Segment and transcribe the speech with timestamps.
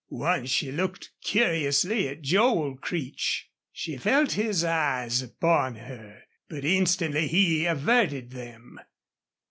[0.09, 3.51] Once she looked curiously at Joel Creech.
[3.71, 8.79] She felt his eyes upon her, but instantly he averted them.